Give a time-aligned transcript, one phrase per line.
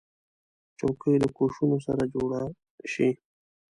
[0.77, 2.41] چوکۍ له کوشنو سره جوړه
[2.91, 3.09] شي.